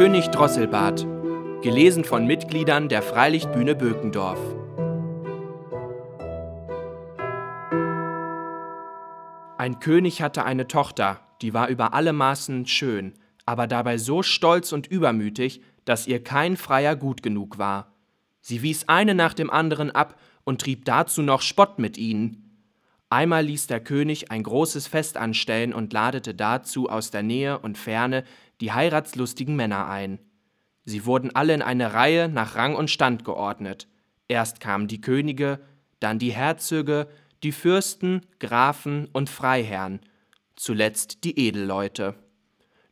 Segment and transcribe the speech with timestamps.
[0.00, 1.06] König Drosselbart.
[1.60, 4.38] Gelesen von Mitgliedern der Freilichtbühne Bökendorf.
[9.58, 13.12] Ein König hatte eine Tochter, die war über alle Maßen schön,
[13.44, 17.92] aber dabei so stolz und übermütig, dass ihr kein Freier gut genug war.
[18.40, 22.46] Sie wies eine nach dem anderen ab und trieb dazu noch Spott mit ihnen.
[23.10, 27.76] Einmal ließ der König ein großes Fest anstellen und ladete dazu aus der Nähe und
[27.76, 28.24] Ferne
[28.60, 30.18] die heiratslustigen Männer ein.
[30.84, 33.88] Sie wurden alle in eine Reihe nach Rang und Stand geordnet.
[34.28, 35.60] Erst kamen die Könige,
[36.00, 37.08] dann die Herzöge,
[37.42, 40.00] die Fürsten, Grafen und Freiherren,
[40.56, 42.14] zuletzt die Edelleute.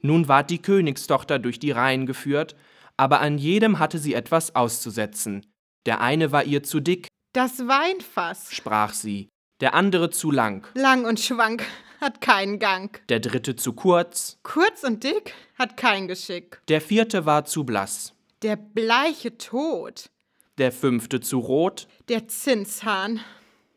[0.01, 2.57] Nun ward die Königstochter durch die Reihen geführt,
[2.97, 5.47] aber an jedem hatte sie etwas auszusetzen.
[5.87, 8.53] Der eine war ihr zu dick, Das Weinfass.
[8.53, 9.29] sprach sie,
[9.61, 11.65] der andere zu lang, Lang und schwank,
[12.01, 13.01] hat keinen Gang.
[13.09, 16.61] der dritte zu kurz, Kurz und dick, hat kein Geschick.
[16.69, 20.11] der vierte war zu blass, Der bleiche Tod.
[20.59, 23.21] der fünfte zu rot, Der Zinshahn.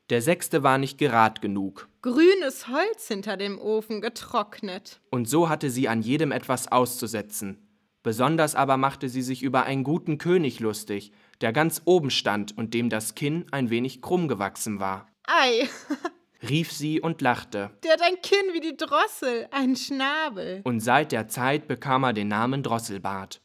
[0.09, 1.87] der sechste war nicht gerad genug.
[2.01, 4.99] Grünes Holz hinter dem Ofen getrocknet.
[5.11, 7.67] Und so hatte sie an jedem etwas auszusetzen.
[8.03, 12.73] Besonders aber machte sie sich über einen guten König lustig, der ganz oben stand und
[12.73, 15.07] dem das Kinn ein wenig krumm gewachsen war.
[15.27, 15.69] Ei,
[16.47, 20.61] Rief sie und lachte, der hat ein Kinn wie die Drossel, einen Schnabel.
[20.63, 23.41] und seit der Zeit bekam er den Namen Drosselbart.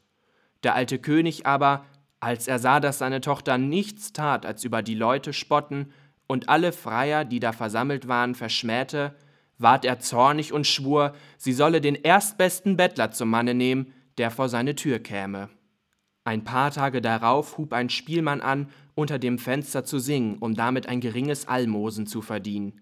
[0.63, 1.85] Der alte König aber,
[2.21, 5.93] als er sah, dass seine Tochter nichts tat, als über die Leute spotten
[6.27, 9.15] und alle Freier, die da versammelt waren, verschmähte,
[9.59, 14.49] ward er zornig und schwur, sie solle den erstbesten Bettler zum Manne nehmen, der vor
[14.49, 15.51] seine Tür käme.
[16.25, 20.89] Ein paar Tage darauf hub ein Spielmann an, unter dem Fenster zu singen, um damit
[20.89, 22.81] ein geringes Almosen zu verdienen.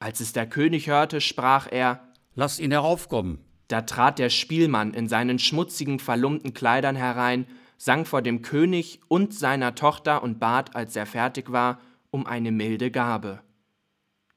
[0.00, 2.00] Als es der König hörte, sprach er,
[2.34, 3.38] Lass ihn heraufkommen.
[3.66, 9.34] da trat der Spielmann in seinen schmutzigen, verlumpten Kleidern herein, sang vor dem König und
[9.34, 13.40] seiner Tochter und bat, als er fertig war, um eine milde Gabe.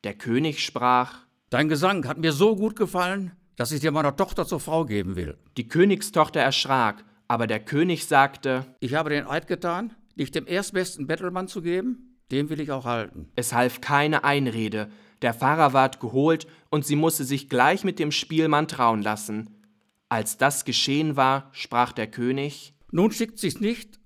[0.03, 4.45] Der König sprach, Dein Gesang hat mir so gut gefallen, dass ich dir meiner Tochter
[4.47, 5.37] zur Frau geben will.
[5.57, 11.07] die Königstochter erschrak, aber der König sagte, Ich habe den Eid getan, dich dem erstbesten
[11.07, 13.29] Bettelmann zu geben, den will ich auch halten.
[13.35, 14.89] es half keine Einrede,
[15.21, 19.49] der Pfarrer ward geholt und sie musste sich gleich mit dem Spielmann trauen lassen.
[20.09, 23.99] Als das geschehen war, sprach der König, Nun schickt sich's nicht,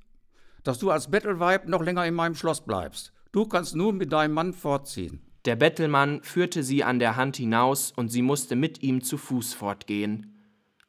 [0.64, 3.14] dass du als Bettelweib noch länger in meinem Schloss bleibst.
[3.32, 5.22] Du kannst nun mit deinem Mann fortziehen.
[5.46, 9.54] Der Bettelmann führte sie an der Hand hinaus, und sie musste mit ihm zu Fuß
[9.54, 10.36] fortgehen.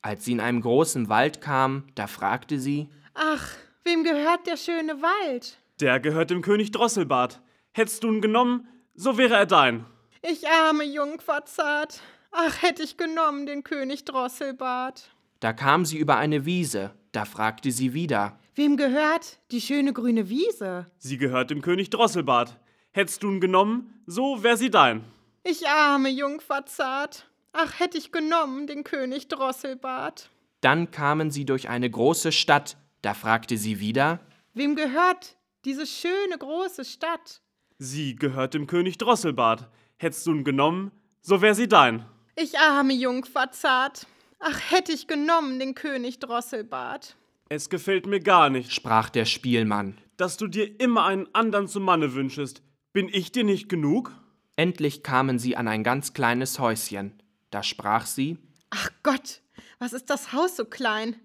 [0.01, 3.49] Als sie in einem großen Wald kam, da fragte sie, Ach,
[3.85, 5.59] wem gehört der schöne Wald?
[5.81, 7.43] Der gehört dem König Drosselbart.
[7.73, 9.85] Hättest du ihn genommen, so wäre er dein.
[10.29, 12.01] Ich arme Jungfer zart.
[12.33, 15.11] Ach, hätt ich genommen den König Drosselbart.
[15.41, 20.29] da kam sie über eine Wiese, da fragte sie wieder, Wem gehört die schöne grüne
[20.31, 20.87] Wiese?
[20.99, 22.57] Sie gehört dem König Drosselbart.
[22.93, 25.05] Hättest du ihn genommen, so wär sie dein.
[25.45, 27.29] Ich arme Jungfer zart.
[27.53, 30.31] Ach, hätt ich genommen den König Drosselbart.
[30.63, 34.21] dann kamen sie durch eine große Stadt, da fragte sie wieder,
[34.55, 35.37] Wem gehört
[35.67, 37.43] diese schöne große Stadt?
[37.79, 39.69] Sie gehört dem König Drosselbart.
[39.99, 40.93] Hättest du ihn genommen,
[41.23, 42.05] so wär sie dein.
[42.37, 44.07] Ich arme Jungfer zart.
[44.39, 47.17] Ach, hätt ich genommen den König Drosselbart.
[47.49, 49.97] Es gefällt mir gar nicht, sprach der Spielmann.
[50.19, 52.63] dass du dir immer einen anderen zum Manne wünschest.
[52.95, 54.13] Bin ich dir nicht genug?
[54.57, 57.23] Endlich kamen sie an ein ganz kleines Häuschen.
[57.51, 58.39] Da sprach sie,
[58.71, 59.43] Ach Gott,
[59.79, 61.17] was ist das Haus so klein?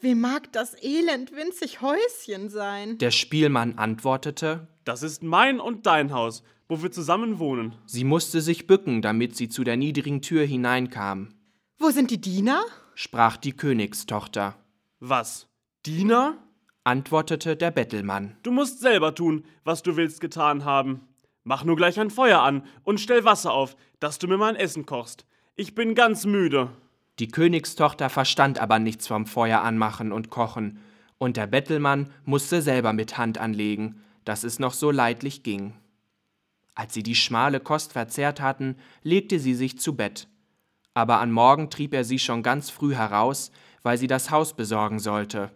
[0.00, 2.96] Wem mag das elend winzig Häuschen sein?
[2.96, 7.74] der Spielmann antwortete, Das ist mein und dein Haus, wo wir zusammen wohnen.
[7.84, 11.28] sie musste sich bücken, damit sie zu der niedrigen Tür hineinkam.
[11.78, 12.62] Wo sind die Diener?
[12.94, 14.54] sprach die Königstochter.
[15.00, 15.48] Was?
[15.84, 16.38] Diener?
[16.84, 18.36] Antwortete der Bettelmann.
[18.42, 21.00] Du musst selber tun, was du willst getan haben.
[21.42, 24.86] Mach nur gleich ein Feuer an und stell Wasser auf, dass du mir mein Essen
[24.86, 25.26] kochst.
[25.56, 26.70] Ich bin ganz müde.
[27.18, 30.78] Die Königstochter verstand aber nichts vom Feuer anmachen und kochen,
[31.18, 35.74] und der Bettelmann musste selber mit Hand anlegen, dass es noch so leidlich ging.
[36.80, 40.28] Als sie die schmale Kost verzehrt hatten, legte sie sich zu Bett.
[40.94, 44.98] Aber am Morgen trieb er sie schon ganz früh heraus, weil sie das Haus besorgen
[44.98, 45.50] sollte.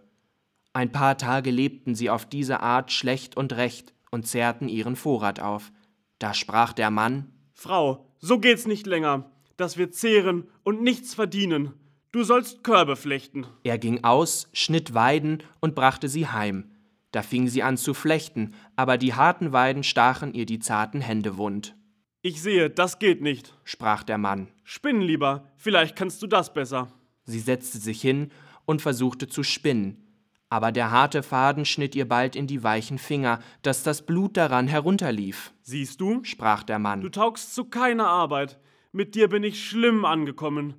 [0.73, 5.39] Ein paar Tage lebten sie auf diese Art schlecht und recht und zehrten ihren Vorrat
[5.39, 5.71] auf.
[6.19, 11.73] Da sprach der Mann, Frau, so geht's nicht länger, dass wir zehren und nichts verdienen.
[12.11, 13.47] Du sollst Körbe flechten.
[13.63, 16.69] Er ging aus, schnitt Weiden und brachte sie heim.
[17.15, 21.37] Da fing sie an zu flechten, aber die harten Weiden stachen ihr die zarten Hände
[21.37, 21.73] wund.
[22.21, 23.57] Ich sehe, das geht nicht.
[23.63, 24.49] Sprach der Mann.
[24.65, 26.91] Spinn lieber, vielleicht kannst du das besser.
[27.23, 28.31] Sie setzte sich hin
[28.65, 30.03] und versuchte zu spinnen.
[30.49, 34.67] Aber der harte Faden schnitt ihr bald in die weichen Finger, dass das Blut daran
[34.67, 35.53] herunterlief.
[35.61, 36.21] Siehst du?
[36.25, 36.99] sprach der Mann.
[36.99, 38.59] Du taugst zu keiner Arbeit.
[38.91, 40.73] Mit dir bin ich schlimm angekommen.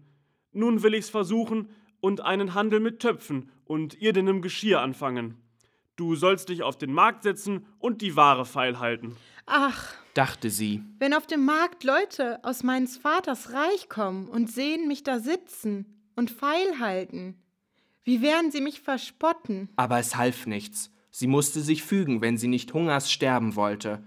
[0.52, 5.38] Nun will ich's versuchen und einen Handel mit Töpfen und irdenem Geschirr anfangen.
[5.96, 9.16] Du sollst dich auf den Markt setzen und die Ware feilhalten.
[9.46, 10.82] Ach, dachte sie.
[10.98, 15.86] Wenn auf dem Markt Leute aus meines Vaters Reich kommen und sehen mich da sitzen
[16.14, 17.40] und feilhalten,
[18.04, 19.70] wie werden sie mich verspotten?
[19.76, 20.90] Aber es half nichts.
[21.10, 24.02] Sie musste sich fügen, wenn sie nicht hungers sterben wollte.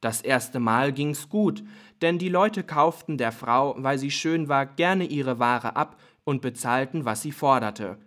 [0.00, 1.64] Das erste Mal ging's gut,
[2.00, 6.42] denn die Leute kauften der Frau, weil sie schön war, gerne ihre Ware ab und
[6.42, 7.98] bezahlten, was sie forderte.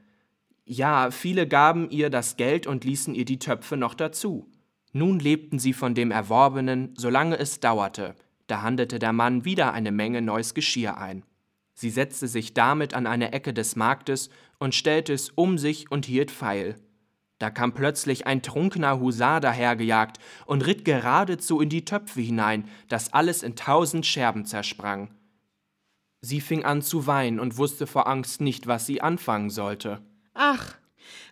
[0.69, 4.52] Ja, viele gaben ihr das Geld und ließen ihr die Töpfe noch dazu.
[4.92, 8.16] Nun lebten sie von dem Erworbenen, solange es dauerte.
[8.48, 11.24] Da handelte der Mann wieder eine Menge neues Geschirr ein.
[11.74, 14.30] Sie setzte sich damit an eine Ecke des Marktes
[14.60, 16.75] und stellte es um sich und hielt Pfeil.
[17.40, 20.18] Da kam plötzlich ein trunkener Husar dahergejagt
[20.48, 25.16] und ritt geradezu in die Töpfe hinein, dass alles in tausend Scherben zersprang.
[26.20, 30.02] Sie fing an zu weinen und wusste vor Angst nicht, was sie anfangen sollte.
[30.39, 30.75] Ach,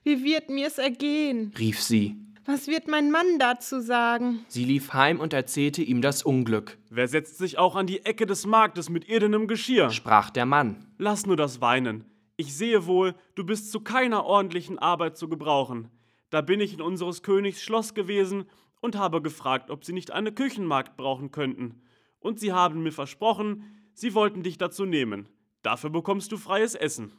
[0.03, 1.53] wie wird mir's ergehen?
[1.59, 2.17] rief sie.
[2.47, 4.43] Was wird mein Mann dazu sagen?
[4.47, 6.79] Sie lief heim und erzählte ihm das Unglück.
[6.89, 9.91] Wer setzt sich auch an die Ecke des Marktes mit irdenem Geschirr?
[9.91, 10.87] sprach der Mann.
[10.97, 12.05] Lass nur das Weinen.
[12.35, 15.89] Ich sehe wohl, du bist zu keiner ordentlichen Arbeit zu gebrauchen.
[16.31, 18.45] Da bin ich in unseres Königs Schloss gewesen
[18.81, 21.81] und habe gefragt, ob sie nicht eine Küchenmagd brauchen könnten.
[22.19, 23.63] Und sie haben mir versprochen,
[23.93, 25.29] sie wollten dich dazu nehmen.
[25.61, 27.11] Dafür bekommst du freies Essen.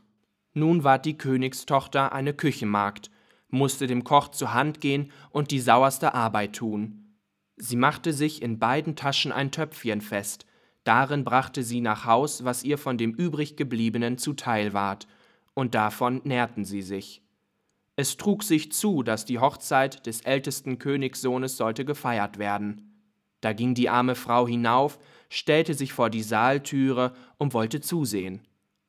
[0.56, 3.10] Nun ward die Königstochter eine Küchenmagd,
[3.50, 7.14] musste dem Koch zur Hand gehen und die sauerste Arbeit tun.
[7.58, 10.46] Sie machte sich in beiden Taschen ein Töpfchen fest,
[10.82, 15.06] darin brachte sie nach Haus, was ihr von dem übriggebliebenen zuteil ward,
[15.52, 17.20] und davon nährten sie sich.
[17.94, 23.02] Es trug sich zu, dass die Hochzeit des ältesten Königssohnes sollte gefeiert werden.
[23.42, 24.98] Da ging die arme Frau hinauf,
[25.28, 28.40] stellte sich vor die Saaltüre und wollte zusehen.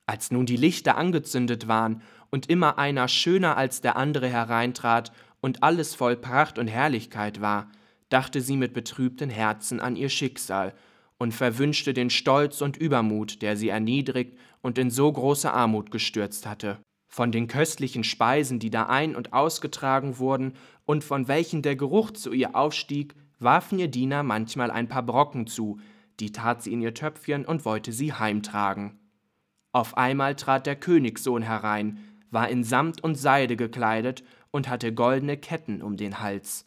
[0.07, 2.01] Als nun die Lichter angezündet waren
[2.31, 5.11] und immer einer schöner als der andere hereintrat
[5.41, 7.69] und alles voll Pracht und Herrlichkeit war,
[8.09, 10.73] dachte sie mit betrübten Herzen an ihr Schicksal
[11.17, 16.45] und verwünschte den Stolz und Übermut, der sie erniedrigt und in so große Armut gestürzt
[16.45, 16.79] hatte.
[17.09, 20.53] Von den köstlichen Speisen, die da ein- und ausgetragen wurden
[20.85, 25.47] und von welchen der Geruch zu ihr aufstieg, warfen ihr Diener manchmal ein paar Brocken
[25.47, 25.79] zu,
[26.19, 28.99] die tat sie in ihr Töpfchen und wollte sie heimtragen.
[29.71, 31.99] Auf einmal trat der Königssohn herein,
[32.31, 36.65] war in Samt und Seide gekleidet und hatte goldene Ketten um den Hals.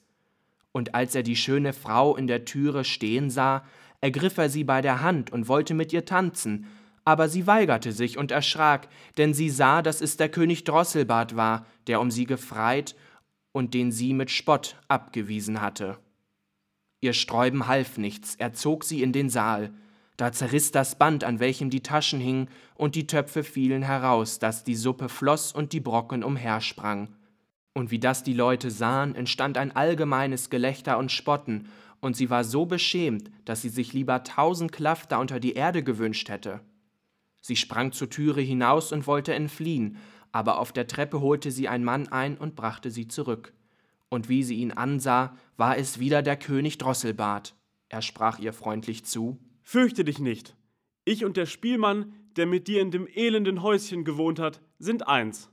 [0.72, 3.64] Und als er die schöne Frau in der Türe stehen sah,
[4.00, 6.66] ergriff er sie bei der Hand und wollte mit ihr tanzen,
[7.04, 11.66] aber sie weigerte sich und erschrak, denn sie sah, dass es der König Drosselbart war,
[11.86, 12.94] der um sie gefreit
[13.52, 15.98] und den sie mit Spott abgewiesen hatte.
[17.00, 19.72] Ihr Sträuben half nichts, er zog sie in den Saal,
[20.20, 24.64] da zerriss das Band, an welchem die Taschen hingen, und die Töpfe fielen heraus, dass
[24.64, 27.08] die Suppe floss und die Brocken umhersprang.
[27.72, 31.68] Und wie das die Leute sahen, entstand ein allgemeines Gelächter und Spotten,
[32.00, 36.28] und sie war so beschämt, dass sie sich lieber tausend Klafter unter die Erde gewünscht
[36.28, 36.60] hätte.
[37.40, 39.96] Sie sprang zur Türe hinaus und wollte entfliehen,
[40.32, 43.54] aber auf der Treppe holte sie ein Mann ein und brachte sie zurück.
[44.10, 47.54] Und wie sie ihn ansah, war es wieder der König Drosselbart.
[47.88, 49.38] Er sprach ihr freundlich zu
[49.72, 50.56] Fürchte dich nicht.
[51.04, 55.48] Ich und der Spielmann, der mit dir in dem elenden Häuschen gewohnt hat, sind eins.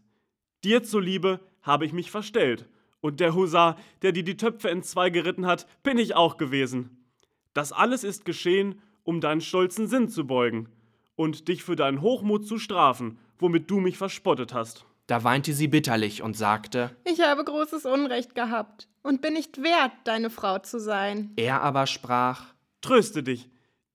[0.64, 2.68] Dir zuliebe habe ich mich verstellt,
[3.00, 7.06] und der Husar, der dir die Töpfe entzwei geritten hat, bin ich auch gewesen.
[7.54, 10.68] Das alles ist geschehen, um deinen stolzen Sinn zu beugen
[11.16, 14.88] und dich für deinen Hochmut zu strafen, womit du mich verspottet hast.
[15.06, 19.92] Da weinte sie bitterlich und sagte, Ich habe großes Unrecht gehabt und bin nicht wert,
[20.06, 21.34] deine Frau zu sein.
[21.36, 23.48] Er aber sprach, Tröste dich,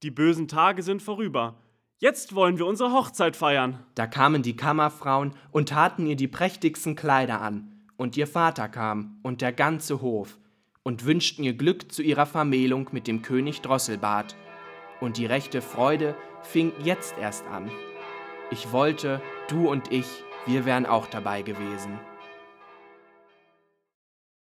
[0.02, 1.54] die bösen Tage sind vorüber.
[1.98, 3.78] Jetzt wollen wir unsere Hochzeit feiern.
[3.94, 9.20] Da kamen die Kammerfrauen und taten ihr die prächtigsten Kleider an, und ihr Vater kam
[9.22, 10.38] und der ganze Hof,
[10.82, 14.34] und wünschten ihr Glück zu ihrer Vermählung mit dem König Drosselbart.
[15.00, 17.70] Und die rechte Freude fing jetzt erst an.
[18.50, 20.06] Ich wollte, du und ich,
[20.46, 22.00] wir wären auch dabei gewesen.